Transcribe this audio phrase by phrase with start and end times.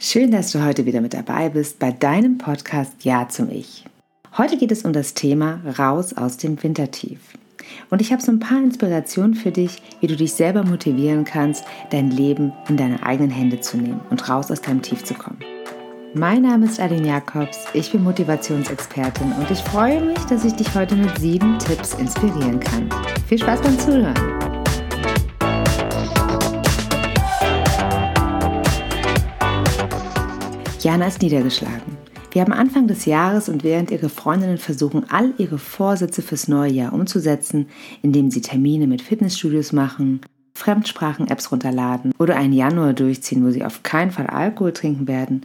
[0.00, 3.84] Schön, dass du heute wieder mit dabei bist bei deinem Podcast Ja zum Ich.
[4.36, 7.18] Heute geht es um das Thema Raus aus dem Wintertief.
[7.90, 11.64] Und ich habe so ein paar Inspirationen für dich, wie du dich selber motivieren kannst,
[11.90, 15.40] dein Leben in deine eigenen Hände zu nehmen und raus aus deinem Tief zu kommen.
[16.14, 20.72] Mein Name ist Aline Jacobs, ich bin Motivationsexpertin und ich freue mich, dass ich dich
[20.76, 22.88] heute mit sieben Tipps inspirieren kann.
[23.26, 24.37] Viel Spaß beim Zuhören!
[30.88, 31.98] Jana ist niedergeschlagen.
[32.30, 36.72] Wir haben Anfang des Jahres und während ihre Freundinnen versuchen, all ihre Vorsätze fürs neue
[36.72, 37.66] Jahr umzusetzen,
[38.00, 40.22] indem sie Termine mit Fitnessstudios machen,
[40.54, 45.44] Fremdsprachen-Apps runterladen oder einen Januar durchziehen, wo sie auf keinen Fall Alkohol trinken werden,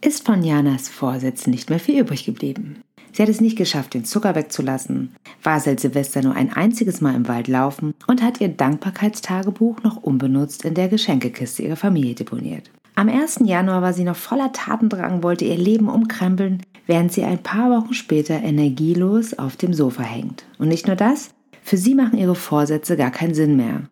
[0.00, 2.80] ist von Janas Vorsätzen nicht mehr viel übrig geblieben.
[3.12, 5.14] Sie hat es nicht geschafft, den Zucker wegzulassen,
[5.44, 9.98] war seit Silvester nur ein einziges Mal im Wald laufen und hat ihr Dankbarkeitstagebuch noch
[9.98, 12.72] unbenutzt in der Geschenkekiste ihrer Familie deponiert.
[13.00, 13.38] Am 1.
[13.44, 17.94] Januar war sie noch voller Tatendrang, wollte ihr Leben umkrempeln, während sie ein paar Wochen
[17.94, 20.44] später energielos auf dem Sofa hängt.
[20.58, 21.30] Und nicht nur das,
[21.62, 23.88] für sie machen ihre Vorsätze gar keinen Sinn mehr.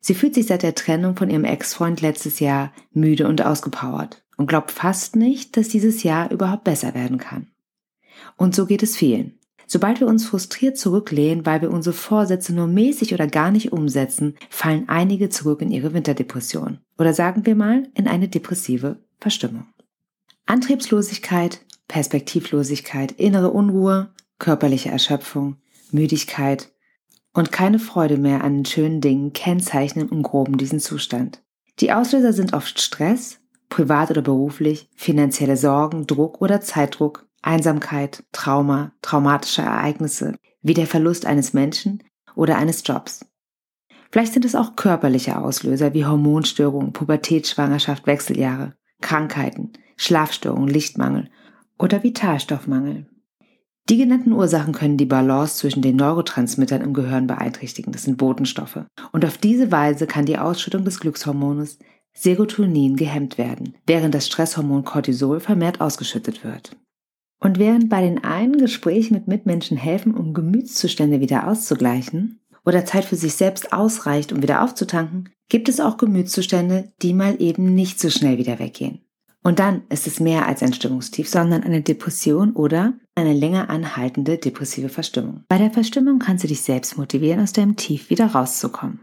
[0.00, 4.48] Sie fühlt sich seit der Trennung von ihrem Ex-Freund letztes Jahr müde und ausgepowert und
[4.48, 7.46] glaubt fast nicht, dass dieses Jahr überhaupt besser werden kann.
[8.36, 9.38] Und so geht es vielen.
[9.66, 14.34] Sobald wir uns frustriert zurücklehnen, weil wir unsere Vorsätze nur mäßig oder gar nicht umsetzen,
[14.50, 16.78] fallen einige zurück in ihre Winterdepression.
[16.98, 19.66] Oder sagen wir mal in eine depressive Verstimmung.
[20.46, 25.56] Antriebslosigkeit, Perspektivlosigkeit, innere Unruhe, körperliche Erschöpfung,
[25.90, 26.72] Müdigkeit
[27.32, 31.42] und keine Freude mehr an den schönen Dingen kennzeichnen im groben diesen Zustand.
[31.80, 38.92] Die Auslöser sind oft Stress, privat oder beruflich, finanzielle Sorgen, Druck oder Zeitdruck, Einsamkeit, Trauma,
[39.02, 42.02] traumatische Ereignisse, wie der Verlust eines Menschen
[42.34, 43.26] oder eines Jobs.
[44.10, 51.30] Vielleicht sind es auch körperliche Auslöser wie Hormonstörungen, Pubertät, Schwangerschaft, Wechseljahre, Krankheiten, Schlafstörungen, Lichtmangel
[51.78, 53.06] oder Vitalstoffmangel.
[53.88, 58.84] Die genannten Ursachen können die Balance zwischen den Neurotransmittern im Gehirn beeinträchtigen, das sind Botenstoffe.
[59.10, 61.78] Und auf diese Weise kann die Ausschüttung des Glückshormones
[62.14, 66.76] Serotonin gehemmt werden, während das Stresshormon Cortisol vermehrt ausgeschüttet wird.
[67.42, 73.04] Und während bei den einen Gespräche mit Mitmenschen helfen, um Gemütszustände wieder auszugleichen oder Zeit
[73.04, 77.98] für sich selbst ausreicht, um wieder aufzutanken, gibt es auch Gemütszustände, die mal eben nicht
[77.98, 79.00] so schnell wieder weggehen.
[79.42, 84.38] Und dann ist es mehr als ein Stimmungstief, sondern eine Depression oder eine länger anhaltende
[84.38, 85.42] depressive Verstimmung.
[85.48, 89.00] Bei der Verstimmung kannst du dich selbst motivieren, aus deinem Tief wieder rauszukommen.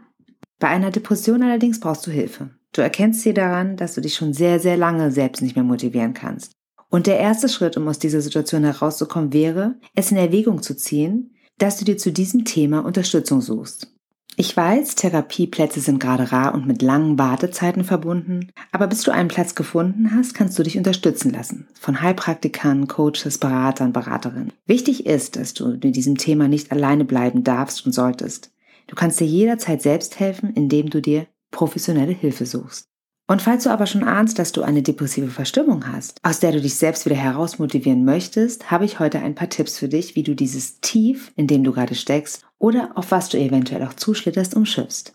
[0.60, 2.52] Bei einer Depression allerdings brauchst du Hilfe.
[2.72, 6.14] Du erkennst sie daran, dass du dich schon sehr, sehr lange selbst nicht mehr motivieren
[6.14, 6.54] kannst.
[6.90, 11.36] Und der erste Schritt, um aus dieser Situation herauszukommen, wäre, es in Erwägung zu ziehen,
[11.60, 13.94] dass du dir zu diesem Thema Unterstützung suchst.
[14.38, 19.28] Ich weiß, Therapieplätze sind gerade rar und mit langen Wartezeiten verbunden, aber bis du einen
[19.28, 21.68] Platz gefunden hast, kannst du dich unterstützen lassen.
[21.78, 24.54] Von Heilpraktikern, Coaches, Beratern, Beraterinnen.
[24.66, 28.52] Wichtig ist, dass du in diesem Thema nicht alleine bleiben darfst und solltest.
[28.88, 32.86] Du kannst dir jederzeit selbst helfen, indem du dir professionelle Hilfe suchst.
[33.30, 36.60] Und falls du aber schon ahnst, dass du eine depressive Verstimmung hast, aus der du
[36.60, 40.34] dich selbst wieder herausmotivieren möchtest, habe ich heute ein paar Tipps für dich, wie du
[40.34, 45.14] dieses Tief, in dem du gerade steckst, oder auf was du eventuell auch zuschlitterst, umschiffst.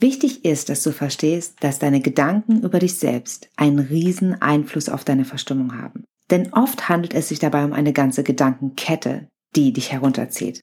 [0.00, 5.04] Wichtig ist, dass du verstehst, dass deine Gedanken über dich selbst einen riesen Einfluss auf
[5.04, 6.02] deine Verstimmung haben.
[6.32, 10.60] Denn oft handelt es sich dabei um eine ganze Gedankenkette, die dich herunterzieht.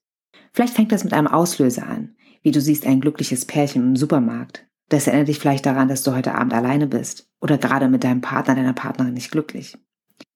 [0.51, 4.67] Vielleicht fängt das mit einem Auslöser an, wie du siehst ein glückliches Pärchen im Supermarkt,
[4.91, 8.19] das erinnert dich vielleicht daran, dass du heute Abend alleine bist oder gerade mit deinem
[8.21, 9.77] Partner, deiner Partnerin nicht glücklich.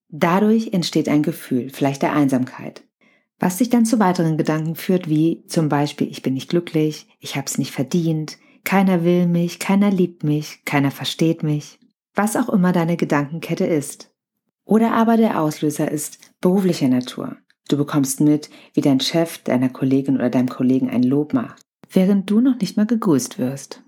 [0.08, 2.84] Dadurch entsteht ein Gefühl, vielleicht der Einsamkeit,
[3.38, 7.36] was dich dann zu weiteren Gedanken führt, wie zum Beispiel, ich bin nicht glücklich, ich
[7.36, 11.78] habe es nicht verdient, keiner will mich, keiner liebt mich, keiner versteht mich,
[12.14, 14.14] was auch immer deine Gedankenkette ist.
[14.64, 17.36] Oder aber der Auslöser ist beruflicher Natur.
[17.68, 21.62] Du bekommst mit, wie dein Chef deiner Kollegin oder deinem Kollegen ein Lob macht,
[21.92, 23.85] während du noch nicht mal gegrüßt wirst.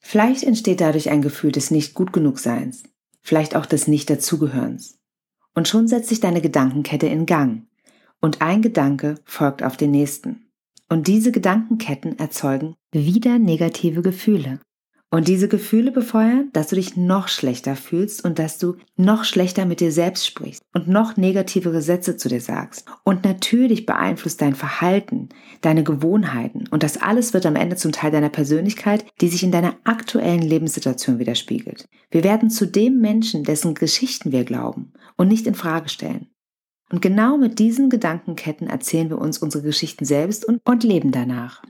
[0.00, 2.84] Vielleicht entsteht dadurch ein Gefühl des nicht gut genug Seins,
[3.20, 4.98] vielleicht auch des nicht dazugehörens.
[5.54, 7.66] Und schon setzt sich deine Gedankenkette in Gang.
[8.20, 10.50] Und ein Gedanke folgt auf den nächsten.
[10.88, 14.60] Und diese Gedankenketten erzeugen wieder negative Gefühle.
[15.10, 19.64] Und diese Gefühle befeuern, dass du dich noch schlechter fühlst und dass du noch schlechter
[19.64, 22.84] mit dir selbst sprichst und noch negativere Sätze zu dir sagst.
[23.04, 25.30] Und natürlich beeinflusst dein Verhalten,
[25.62, 29.50] deine Gewohnheiten und das alles wird am Ende zum Teil deiner Persönlichkeit, die sich in
[29.50, 31.88] deiner aktuellen Lebenssituation widerspiegelt.
[32.10, 36.28] Wir werden zu dem Menschen, dessen Geschichten wir glauben und nicht in Frage stellen.
[36.90, 41.62] Und genau mit diesen Gedankenketten erzählen wir uns unsere Geschichten selbst und, und leben danach.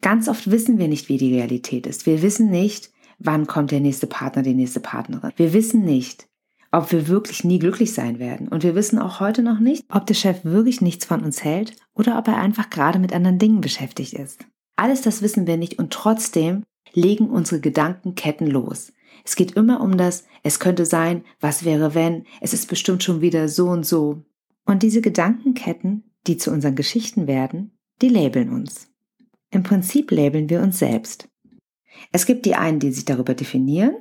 [0.00, 2.06] Ganz oft wissen wir nicht, wie die Realität ist.
[2.06, 5.32] Wir wissen nicht, wann kommt der nächste Partner, die nächste Partnerin.
[5.36, 6.26] Wir wissen nicht,
[6.72, 8.48] ob wir wirklich nie glücklich sein werden.
[8.48, 11.76] Und wir wissen auch heute noch nicht, ob der Chef wirklich nichts von uns hält
[11.94, 14.46] oder ob er einfach gerade mit anderen Dingen beschäftigt ist.
[14.76, 18.92] Alles das wissen wir nicht und trotzdem legen unsere Gedankenketten los.
[19.24, 23.20] Es geht immer um das, es könnte sein, was wäre wenn, es ist bestimmt schon
[23.20, 24.22] wieder so und so.
[24.64, 28.89] Und diese Gedankenketten, die zu unseren Geschichten werden, die labeln uns.
[29.50, 31.28] Im Prinzip labeln wir uns selbst.
[32.12, 33.94] Es gibt die einen, die sich darüber definieren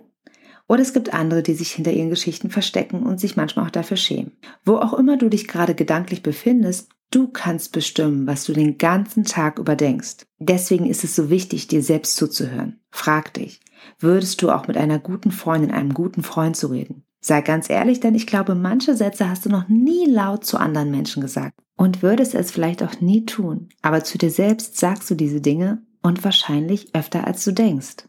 [0.68, 3.98] oder es gibt andere, die sich hinter ihren Geschichten verstecken und sich manchmal auch dafür
[3.98, 4.34] schämen.
[4.64, 9.26] Wo auch immer du dich gerade gedanklich befindest, du kannst bestimmen, was du den ganzen
[9.26, 10.28] Tag überdenkst.
[10.38, 12.80] Deswegen ist es so wichtig, dir selbst zuzuhören.
[12.92, 13.62] Frag dich,
[13.98, 17.04] würdest du auch mit einer guten Freundin, einem guten Freund zu reden?
[17.22, 20.92] Sei ganz ehrlich, denn ich glaube, manche Sätze hast du noch nie laut zu anderen
[20.92, 23.70] Menschen gesagt und würdest es vielleicht auch nie tun.
[23.82, 28.04] Aber zu dir selbst sagst du diese Dinge und wahrscheinlich öfter als du denkst.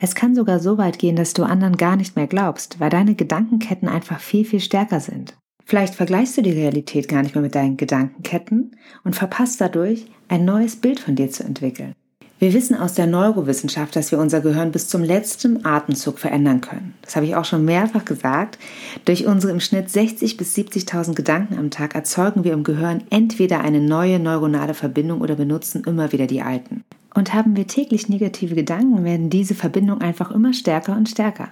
[0.00, 3.14] Es kann sogar so weit gehen, dass du anderen gar nicht mehr glaubst, weil deine
[3.14, 5.36] Gedankenketten einfach viel, viel stärker sind.
[5.66, 10.46] Vielleicht vergleichst du die Realität gar nicht mehr mit deinen Gedankenketten und verpasst dadurch, ein
[10.46, 11.92] neues Bild von dir zu entwickeln.
[12.40, 16.94] Wir wissen aus der Neurowissenschaft, dass wir unser Gehirn bis zum letzten Atemzug verändern können.
[17.02, 18.58] Das habe ich auch schon mehrfach gesagt.
[19.06, 23.62] Durch unsere im Schnitt 60 bis 70.000 Gedanken am Tag erzeugen wir im Gehirn entweder
[23.62, 26.84] eine neue neuronale Verbindung oder benutzen immer wieder die alten.
[27.12, 31.48] Und haben wir täglich negative Gedanken, werden diese Verbindungen einfach immer stärker und stärker.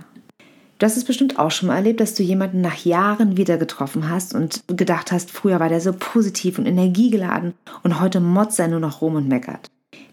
[0.79, 4.09] Du hast es bestimmt auch schon mal erlebt, dass du jemanden nach Jahren wieder getroffen
[4.09, 8.69] hast und gedacht hast, früher war der so positiv und energiegeladen und heute motzt er
[8.69, 9.69] nur noch rum und meckert.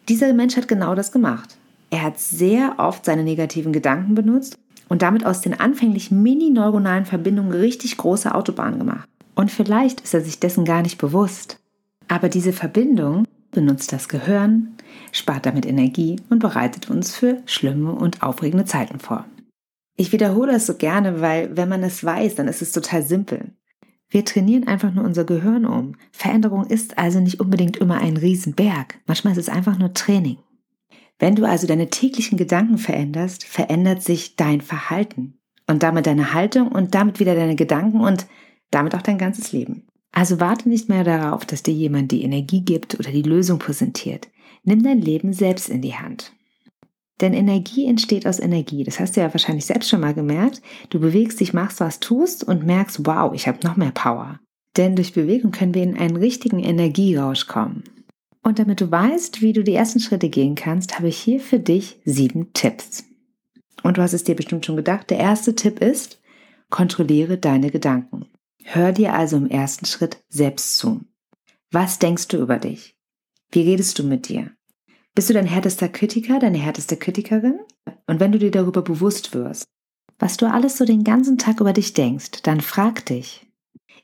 [0.09, 1.57] Dieser Mensch hat genau das gemacht.
[1.89, 4.57] Er hat sehr oft seine negativen Gedanken benutzt
[4.89, 9.07] und damit aus den anfänglich mini-neuronalen Verbindungen richtig große Autobahnen gemacht.
[9.35, 11.59] Und vielleicht ist er sich dessen gar nicht bewusst.
[12.07, 14.75] Aber diese Verbindung benutzt das Gehirn,
[15.11, 19.25] spart damit Energie und bereitet uns für schlimme und aufregende Zeiten vor.
[19.95, 23.51] Ich wiederhole es so gerne, weil wenn man es weiß, dann ist es total simpel.
[24.13, 25.95] Wir trainieren einfach nur unser Gehirn um.
[26.11, 28.99] Veränderung ist also nicht unbedingt immer ein Riesenberg.
[29.07, 30.37] Manchmal ist es einfach nur Training.
[31.17, 36.67] Wenn du also deine täglichen Gedanken veränderst, verändert sich dein Verhalten und damit deine Haltung
[36.67, 38.27] und damit wieder deine Gedanken und
[38.69, 39.87] damit auch dein ganzes Leben.
[40.11, 44.29] Also warte nicht mehr darauf, dass dir jemand die Energie gibt oder die Lösung präsentiert.
[44.63, 46.33] Nimm dein Leben selbst in die Hand.
[47.21, 48.83] Denn Energie entsteht aus Energie.
[48.83, 50.61] Das hast du ja wahrscheinlich selbst schon mal gemerkt.
[50.89, 54.39] Du bewegst dich, machst was, tust und merkst, wow, ich habe noch mehr Power.
[54.77, 57.83] Denn durch Bewegung können wir in einen richtigen Energierausch kommen.
[58.41, 61.59] Und damit du weißt, wie du die ersten Schritte gehen kannst, habe ich hier für
[61.59, 63.05] dich sieben Tipps.
[63.83, 65.09] Und du hast es dir bestimmt schon gedacht.
[65.09, 66.21] Der erste Tipp ist,
[66.69, 68.25] kontrolliere deine Gedanken.
[68.63, 71.01] Hör dir also im ersten Schritt selbst zu.
[71.71, 72.97] Was denkst du über dich?
[73.51, 74.51] Wie redest du mit dir?
[75.15, 77.59] Bist du dein härtester Kritiker, deine härteste Kritikerin?
[78.07, 79.65] Und wenn du dir darüber bewusst wirst,
[80.17, 83.45] was du alles so den ganzen Tag über dich denkst, dann frag dich,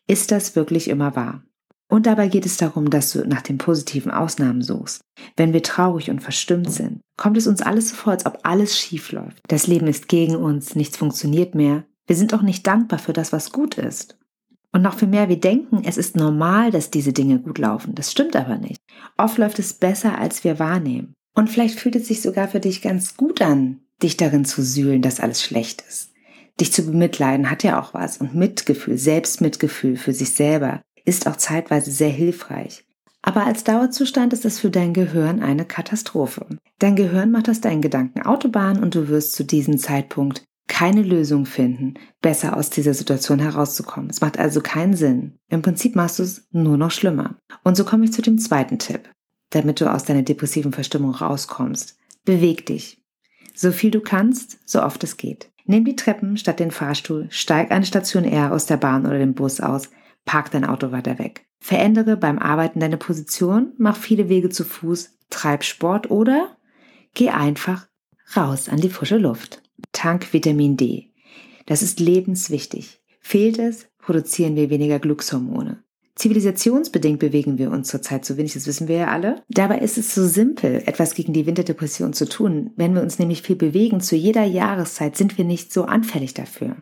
[0.08, 1.44] ist das wirklich immer wahr?
[1.92, 5.02] Und dabei geht es darum, dass du nach den positiven Ausnahmen suchst.
[5.36, 8.78] Wenn wir traurig und verstimmt sind, kommt es uns alles so vor, als ob alles
[8.78, 9.40] schief läuft.
[9.48, 11.86] Das Leben ist gegen uns, nichts funktioniert mehr.
[12.06, 14.19] Wir sind auch nicht dankbar für das, was gut ist.
[14.72, 17.96] Und noch viel mehr, wir denken, es ist normal, dass diese Dinge gut laufen.
[17.96, 18.80] Das stimmt aber nicht.
[19.18, 21.14] Oft läuft es besser, als wir wahrnehmen.
[21.34, 25.02] Und vielleicht fühlt es sich sogar für dich ganz gut an, dich darin zu sühlen,
[25.02, 26.12] dass alles schlecht ist.
[26.60, 28.18] Dich zu bemitleiden hat ja auch was.
[28.18, 32.84] Und Mitgefühl, Selbstmitgefühl für sich selber ist auch zeitweise sehr hilfreich.
[33.22, 36.46] Aber als Dauerzustand ist es für dein Gehirn eine Katastrophe.
[36.80, 41.46] Dein Gehirn macht aus deinen Gedanken Autobahn und du wirst zu diesem Zeitpunkt keine Lösung
[41.46, 44.10] finden, besser aus dieser Situation herauszukommen.
[44.10, 45.38] Es macht also keinen Sinn.
[45.50, 47.38] Im Prinzip machst du es nur noch schlimmer.
[47.64, 49.10] Und so komme ich zu dem zweiten Tipp,
[49.50, 51.98] damit du aus deiner depressiven Verstimmung rauskommst.
[52.24, 53.04] Beweg dich.
[53.54, 55.52] So viel du kannst, so oft es geht.
[55.66, 59.34] Nimm die Treppen statt den Fahrstuhl, steig eine Station eher aus der Bahn oder dem
[59.34, 59.90] Bus aus,
[60.24, 61.46] park dein Auto weiter weg.
[61.60, 66.56] Verändere beim Arbeiten deine Position, mach viele Wege zu Fuß, treib Sport oder
[67.14, 67.88] geh einfach
[68.36, 69.62] raus an die frische Luft.
[69.92, 71.12] Tank Vitamin D.
[71.66, 73.02] Das ist lebenswichtig.
[73.20, 75.84] Fehlt es, produzieren wir weniger Glückshormone.
[76.16, 79.42] Zivilisationsbedingt bewegen wir uns zurzeit zu wenig, das wissen wir ja alle.
[79.48, 82.72] Dabei ist es so simpel, etwas gegen die Winterdepression zu tun.
[82.76, 86.76] Wenn wir uns nämlich viel bewegen, zu jeder Jahreszeit sind wir nicht so anfällig dafür.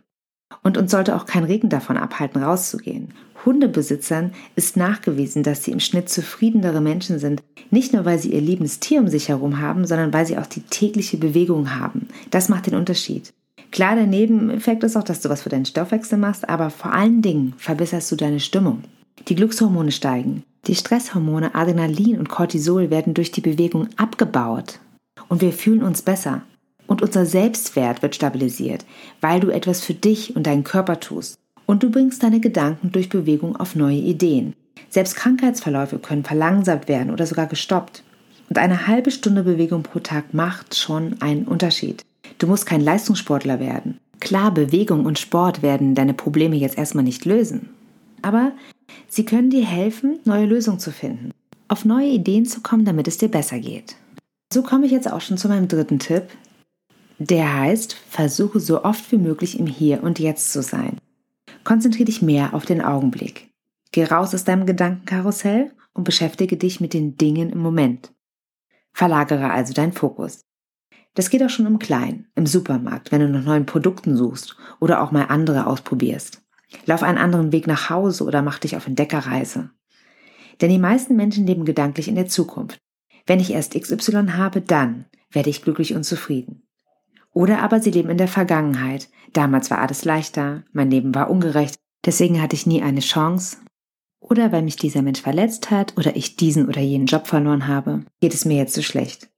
[0.64, 3.14] Und uns sollte auch kein Regen davon abhalten, rauszugehen.
[3.46, 7.42] Hundebesitzern ist nachgewiesen, dass sie im Schnitt zufriedenere Menschen sind.
[7.70, 10.46] Nicht nur, weil sie ihr liebendes Tier um sich herum haben, sondern weil sie auch
[10.46, 12.08] die tägliche Bewegung haben.
[12.32, 13.34] Das macht den Unterschied.
[13.72, 17.22] Klar, der Nebeneffekt ist auch, dass du was für deinen Stoffwechsel machst, aber vor allen
[17.22, 18.84] Dingen verbesserst du deine Stimmung.
[19.28, 20.44] Die Glückshormone steigen.
[20.68, 24.80] Die Stresshormone Adrenalin und Cortisol werden durch die Bewegung abgebaut.
[25.28, 26.44] Und wir fühlen uns besser.
[26.88, 28.86] Und unser Selbstwert wird stabilisiert,
[29.20, 31.38] weil du etwas für dich und deinen Körper tust.
[31.68, 34.54] Und du bringst deine Gedanken durch Bewegung auf neue Ideen.
[34.90, 38.04] Selbst Krankheitsverläufe können verlangsamt werden oder sogar gestoppt.
[38.50, 42.04] Und eine halbe Stunde Bewegung pro Tag macht schon einen Unterschied.
[42.38, 44.00] Du musst kein Leistungssportler werden.
[44.22, 47.70] Klar, Bewegung und Sport werden deine Probleme jetzt erstmal nicht lösen.
[48.22, 48.54] Aber
[49.10, 51.32] sie können dir helfen, neue Lösungen zu finden,
[51.68, 53.96] auf neue Ideen zu kommen, damit es dir besser geht.
[54.54, 56.24] So komme ich jetzt auch schon zu meinem dritten Tipp.
[57.20, 60.98] Der heißt, versuche so oft wie möglich im Hier und Jetzt zu sein.
[61.68, 63.52] Konzentriere dich mehr auf den Augenblick.
[63.92, 68.14] Geh raus aus deinem Gedankenkarussell und beschäftige dich mit den Dingen im Moment.
[68.94, 70.46] Verlagere also deinen Fokus.
[71.14, 75.02] Das geht auch schon im Kleinen, im Supermarkt, wenn du nach neuen Produkten suchst oder
[75.02, 76.42] auch mal andere ausprobierst.
[76.86, 79.70] Lauf einen anderen Weg nach Hause oder mach dich auf Entdeckerreise.
[80.62, 82.80] Denn die meisten Menschen leben gedanklich in der Zukunft.
[83.26, 86.67] Wenn ich erst XY habe, dann werde ich glücklich und zufrieden.
[87.38, 89.10] Oder aber sie leben in der Vergangenheit.
[89.32, 93.58] Damals war alles leichter, mein Leben war ungerecht, deswegen hatte ich nie eine Chance.
[94.20, 98.02] Oder weil mich dieser Mensch verletzt hat oder ich diesen oder jenen Job verloren habe,
[98.22, 99.30] geht es mir jetzt so schlecht.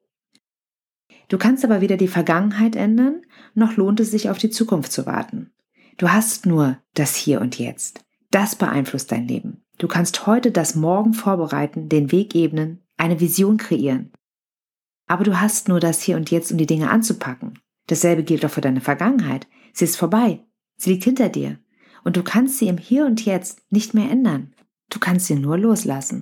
[1.27, 3.22] Du kannst aber weder die Vergangenheit ändern,
[3.53, 5.51] noch lohnt es sich auf die Zukunft zu warten.
[5.98, 8.06] Du hast nur das Hier und Jetzt.
[8.32, 9.65] Das beeinflusst dein Leben.
[9.77, 14.13] Du kannst heute das Morgen vorbereiten, den Weg ebnen, eine Vision kreieren.
[15.06, 17.60] Aber du hast nur das Hier und Jetzt, um die Dinge anzupacken.
[17.89, 19.48] Dasselbe gilt auch für deine Vergangenheit.
[19.74, 20.46] Sie ist vorbei.
[20.77, 21.58] Sie liegt hinter dir.
[22.03, 24.53] Und du kannst sie im Hier und Jetzt nicht mehr ändern.
[24.89, 26.22] Du kannst sie nur loslassen.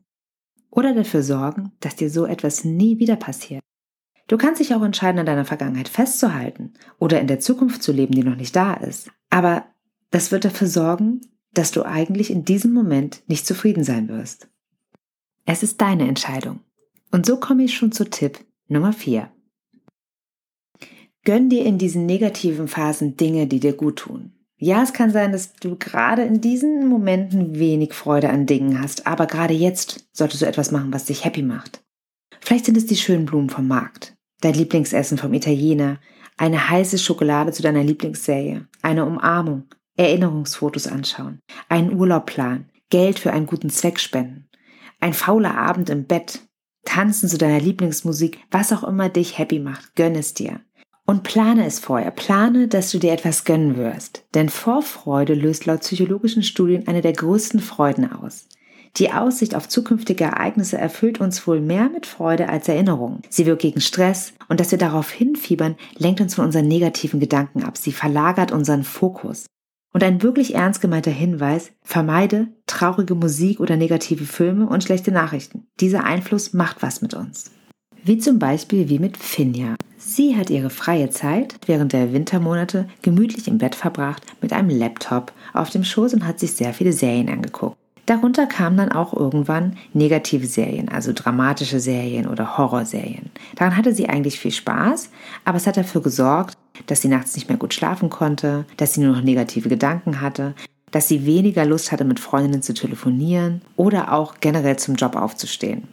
[0.69, 3.61] Oder dafür sorgen, dass dir so etwas nie wieder passiert.
[4.27, 8.13] Du kannst dich auch entscheiden, an deiner Vergangenheit festzuhalten oder in der Zukunft zu leben,
[8.13, 9.11] die noch nicht da ist.
[9.29, 9.65] Aber
[10.09, 11.21] das wird dafür sorgen,
[11.53, 14.47] dass du eigentlich in diesem Moment nicht zufrieden sein wirst.
[15.45, 16.61] Es ist deine Entscheidung.
[17.11, 19.29] Und so komme ich schon zu Tipp Nummer 4.
[21.27, 24.31] Gönn dir in diesen negativen Phasen Dinge, die dir gut tun.
[24.57, 29.05] Ja, es kann sein, dass du gerade in diesen Momenten wenig Freude an Dingen hast,
[29.05, 31.83] aber gerade jetzt solltest du etwas machen, was dich happy macht.
[32.39, 35.99] Vielleicht sind es die schönen Blumen vom Markt dein Lieblingsessen vom Italiener,
[36.37, 39.63] eine heiße Schokolade zu deiner Lieblingsserie, eine Umarmung,
[39.97, 44.47] Erinnerungsfotos anschauen, einen Urlaub planen, Geld für einen guten Zweck spenden,
[44.99, 46.47] ein fauler Abend im Bett,
[46.85, 50.61] tanzen zu deiner Lieblingsmusik, was auch immer dich happy macht, gönn es dir.
[51.09, 52.11] Und plane es vorher.
[52.11, 54.25] Plane, dass du dir etwas gönnen wirst.
[54.33, 58.49] Denn Vorfreude löst laut psychologischen Studien eine der größten Freuden aus.
[58.97, 63.21] Die Aussicht auf zukünftige Ereignisse erfüllt uns wohl mehr mit Freude als Erinnerung.
[63.29, 67.63] Sie wirkt gegen Stress und dass wir darauf hinfiebern, lenkt uns von unseren negativen Gedanken
[67.63, 67.77] ab.
[67.77, 69.45] Sie verlagert unseren Fokus.
[69.93, 75.67] Und ein wirklich ernst gemeinter Hinweis, vermeide traurige Musik oder negative Filme und schlechte Nachrichten.
[75.79, 77.51] Dieser Einfluss macht was mit uns.
[78.03, 79.75] Wie zum Beispiel wie mit Finja.
[80.09, 85.33] Sie hat ihre freie Zeit während der Wintermonate gemütlich im Bett verbracht mit einem Laptop
[85.53, 87.75] auf dem Schoß und hat sich sehr viele Serien angeguckt.
[88.05, 93.31] Darunter kamen dann auch irgendwann negative Serien, also dramatische Serien oder Horrorserien.
[93.57, 95.09] Daran hatte sie eigentlich viel Spaß,
[95.43, 99.01] aber es hat dafür gesorgt, dass sie nachts nicht mehr gut schlafen konnte, dass sie
[99.01, 100.53] nur noch negative Gedanken hatte,
[100.89, 105.83] dass sie weniger Lust hatte, mit Freundinnen zu telefonieren oder auch generell zum Job aufzustehen.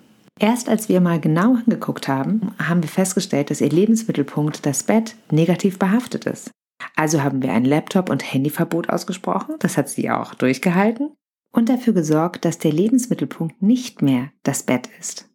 [0.41, 5.17] Erst als wir mal genau hingeguckt haben, haben wir festgestellt, dass ihr Lebensmittelpunkt, das Bett,
[5.31, 6.51] negativ behaftet ist.
[6.97, 11.13] Also haben wir ein Laptop- und Handyverbot ausgesprochen, das hat sie auch durchgehalten
[11.53, 15.31] und dafür gesorgt, dass der Lebensmittelpunkt nicht mehr das Bett ist.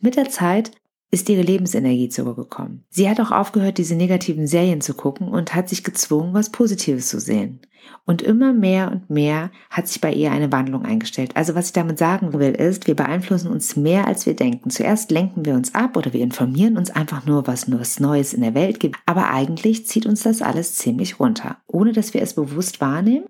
[0.00, 0.72] Mit der Zeit
[1.12, 2.84] ist ihre Lebensenergie zurückgekommen.
[2.90, 7.08] Sie hat auch aufgehört, diese negativen Serien zu gucken und hat sich gezwungen, was Positives
[7.08, 7.60] zu sehen.
[8.04, 11.36] Und immer mehr und mehr hat sich bei ihr eine Wandlung eingestellt.
[11.36, 14.70] Also was ich damit sagen will, ist, wir beeinflussen uns mehr, als wir denken.
[14.70, 18.34] Zuerst lenken wir uns ab oder wir informieren uns einfach nur, was nur was Neues
[18.34, 18.96] in der Welt gibt.
[19.06, 23.26] Aber eigentlich zieht uns das alles ziemlich runter, ohne dass wir es bewusst wahrnehmen.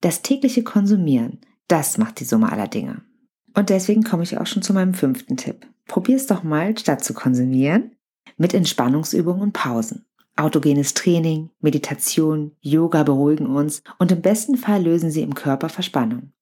[0.00, 3.02] Das tägliche Konsumieren das macht die Summe aller Dinge.
[3.54, 5.66] Und deswegen komme ich auch schon zu meinem fünften Tipp.
[5.86, 7.92] Probier es doch mal, statt zu konsumieren,
[8.36, 10.04] mit Entspannungsübungen und Pausen.
[10.36, 16.32] Autogenes Training, Meditation, Yoga beruhigen uns und im besten Fall lösen sie im Körper Verspannung.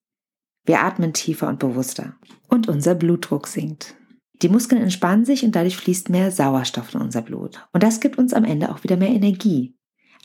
[0.65, 2.15] Wir atmen tiefer und bewusster
[2.49, 3.95] und unser Blutdruck sinkt.
[4.41, 7.65] Die Muskeln entspannen sich und dadurch fließt mehr Sauerstoff in unser Blut.
[7.71, 9.75] Und das gibt uns am Ende auch wieder mehr Energie.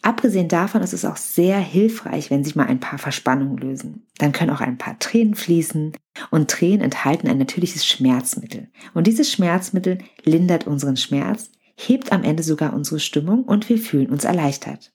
[0.02, 4.06] Abgesehen davon ist es auch sehr hilfreich, wenn sich mal ein paar Verspannungen lösen.
[4.16, 5.92] Dann können auch ein paar Tränen fließen
[6.30, 8.68] und Tränen enthalten ein natürliches Schmerzmittel.
[8.94, 14.08] Und dieses Schmerzmittel lindert unseren Schmerz, hebt am Ende sogar unsere Stimmung und wir fühlen
[14.08, 14.92] uns erleichtert.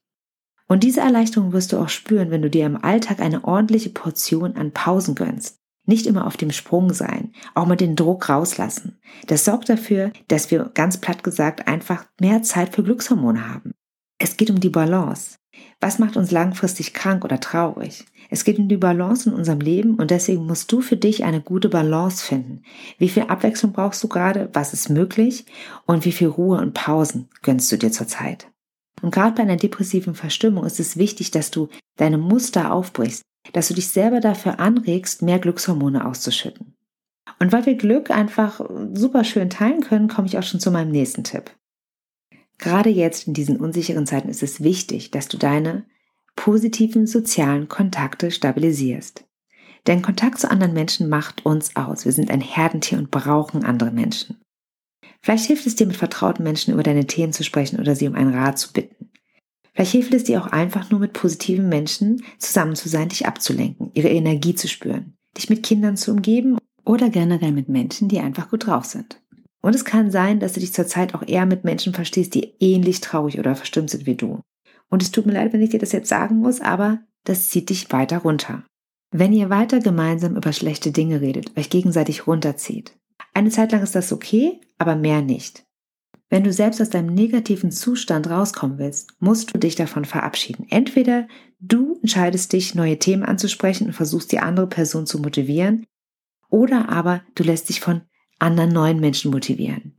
[0.67, 4.55] Und diese Erleichterung wirst du auch spüren, wenn du dir im Alltag eine ordentliche Portion
[4.55, 5.59] an Pausen gönnst.
[5.85, 8.97] Nicht immer auf dem Sprung sein, auch mal den Druck rauslassen.
[9.27, 13.73] Das sorgt dafür, dass wir ganz platt gesagt einfach mehr Zeit für Glückshormone haben.
[14.17, 15.37] Es geht um die Balance.
[15.79, 18.05] Was macht uns langfristig krank oder traurig?
[18.29, 21.41] Es geht um die Balance in unserem Leben und deswegen musst du für dich eine
[21.41, 22.63] gute Balance finden.
[22.97, 24.49] Wie viel Abwechslung brauchst du gerade?
[24.53, 25.45] Was ist möglich?
[25.85, 28.47] Und wie viel Ruhe und Pausen gönnst du dir zurzeit?
[29.01, 33.21] Und gerade bei einer depressiven Verstimmung ist es wichtig, dass du deine Muster aufbrichst,
[33.53, 36.73] dass du dich selber dafür anregst, mehr Glückshormone auszuschütten.
[37.39, 38.61] Und weil wir Glück einfach
[38.93, 41.51] super schön teilen können, komme ich auch schon zu meinem nächsten Tipp.
[42.57, 45.85] Gerade jetzt in diesen unsicheren Zeiten ist es wichtig, dass du deine
[46.35, 49.25] positiven sozialen Kontakte stabilisierst.
[49.87, 52.05] Denn Kontakt zu anderen Menschen macht uns aus.
[52.05, 54.37] Wir sind ein Herdentier und brauchen andere Menschen.
[55.21, 58.15] Vielleicht hilft es dir, mit vertrauten Menschen über deine Themen zu sprechen oder sie um
[58.15, 59.09] einen Rat zu bitten.
[59.73, 63.91] Vielleicht hilft es dir auch einfach nur mit positiven Menschen zusammen zu sein, dich abzulenken,
[63.93, 68.49] ihre Energie zu spüren, dich mit Kindern zu umgeben oder generell mit Menschen, die einfach
[68.49, 69.21] gut drauf sind.
[69.65, 73.01] Und es kann sein, dass du dich zurzeit auch eher mit Menschen verstehst, die ähnlich
[73.01, 74.41] traurig oder verstimmt sind wie du.
[74.91, 77.71] Und es tut mir leid, wenn ich dir das jetzt sagen muss, aber das zieht
[77.71, 78.63] dich weiter runter.
[79.09, 82.95] Wenn ihr weiter gemeinsam über schlechte Dinge redet, euch gegenseitig runterzieht.
[83.33, 85.65] Eine Zeit lang ist das okay, aber mehr nicht.
[86.29, 90.67] Wenn du selbst aus deinem negativen Zustand rauskommen willst, musst du dich davon verabschieden.
[90.69, 91.27] Entweder
[91.59, 95.87] du entscheidest dich, neue Themen anzusprechen und versuchst die andere Person zu motivieren,
[96.51, 98.03] oder aber du lässt dich von
[98.39, 99.93] anderen neuen Menschen motivieren.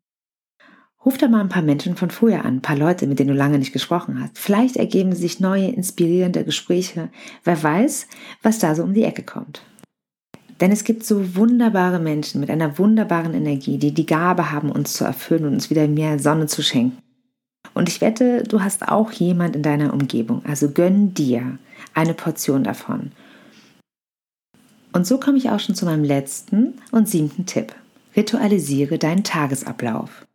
[1.05, 3.35] Ruf da mal ein paar Menschen von früher an, ein paar Leute, mit denen du
[3.35, 4.39] lange nicht gesprochen hast.
[4.39, 7.11] Vielleicht ergeben sich neue, inspirierende Gespräche.
[7.45, 8.09] Wer weiß,
[8.43, 9.63] was da so um die Ecke kommt.
[10.61, 14.95] Denn es gibt so wunderbare Menschen mit einer wunderbaren Energie, die die Gabe haben, uns
[14.95, 16.99] zu erfüllen und uns wieder mehr Sonne zu schenken.
[17.75, 20.45] Und ich wette, du hast auch jemand in deiner Umgebung.
[20.45, 21.59] Also gönn dir
[21.95, 23.13] eine Portion davon.
[24.93, 27.75] Und so komme ich auch schon zu meinem letzten und siebten Tipp.
[28.17, 30.27] Ritualisiere deinen Tagesablauf.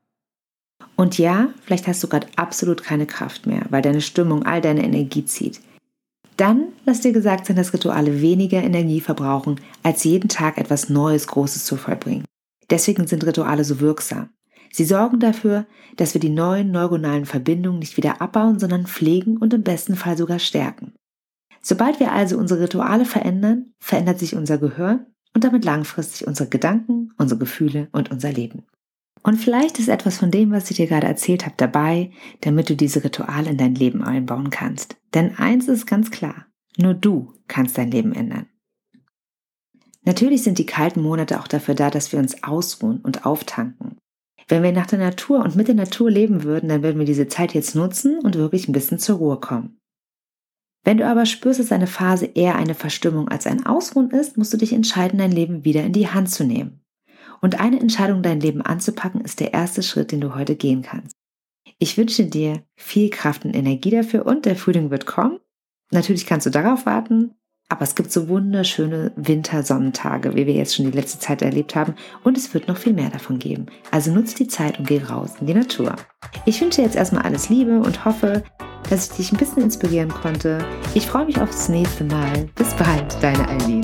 [0.96, 4.84] Und ja, vielleicht hast du gerade absolut keine Kraft mehr, weil deine Stimmung all deine
[4.84, 5.62] Energie zieht.
[6.38, 11.28] Dann lass dir gesagt sein, dass Rituale weniger Energie verbrauchen, als jeden Tag etwas Neues,
[11.28, 12.26] Großes zu vollbringen.
[12.70, 14.30] Deswegen sind Rituale so wirksam.
[14.72, 15.65] Sie sorgen dafür,
[15.98, 20.17] dass wir die neuen neuronalen Verbindungen nicht wieder abbauen, sondern pflegen und im besten Fall
[20.17, 20.94] sogar stärken.
[21.62, 27.13] Sobald wir also unsere Rituale verändern, verändert sich unser Gehör und damit langfristig unsere Gedanken,
[27.17, 28.63] unsere Gefühle und unser Leben.
[29.24, 32.76] Und vielleicht ist etwas von dem, was ich dir gerade erzählt habe, dabei, damit du
[32.76, 34.96] diese Rituale in dein Leben einbauen kannst.
[35.13, 38.48] Denn eins ist ganz klar, nur du kannst dein Leben ändern.
[40.04, 43.98] Natürlich sind die kalten Monate auch dafür da, dass wir uns ausruhen und auftanken.
[44.48, 47.28] Wenn wir nach der Natur und mit der Natur leben würden, dann würden wir diese
[47.28, 49.78] Zeit jetzt nutzen und wirklich ein bisschen zur Ruhe kommen.
[50.84, 54.52] Wenn du aber spürst, dass eine Phase eher eine Verstimmung als ein Ausruhen ist, musst
[54.52, 56.82] du dich entscheiden, dein Leben wieder in die Hand zu nehmen.
[57.39, 61.15] Und eine Entscheidung, dein Leben anzupacken, ist der erste Schritt, den du heute gehen kannst.
[61.78, 65.39] Ich wünsche dir viel Kraft und Energie dafür und der Frühling wird kommen.
[65.91, 67.32] Natürlich kannst du darauf warten,
[67.70, 71.96] aber es gibt so wunderschöne Wintersonnentage, wie wir jetzt schon die letzte Zeit erlebt haben.
[72.24, 73.67] Und es wird noch viel mehr davon geben.
[73.91, 75.96] Also nutzt die Zeit und geh raus in die Natur.
[76.46, 78.44] Ich wünsche dir jetzt erstmal alles Liebe und hoffe,
[78.91, 80.60] dass ich dich ein bisschen inspirieren konnte.
[80.93, 82.49] Ich freue mich aufs nächste Mal.
[82.56, 83.82] Bis bald, deine Eileen.